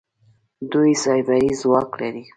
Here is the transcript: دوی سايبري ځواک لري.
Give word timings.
دوی 0.71 0.91
سايبري 1.03 1.51
ځواک 1.61 1.89
لري. 2.01 2.23